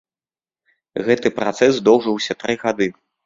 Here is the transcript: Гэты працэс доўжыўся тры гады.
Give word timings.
Гэты 1.09 1.27
працэс 1.39 1.73
доўжыўся 1.89 2.33
тры 2.43 2.53
гады. 2.65 2.87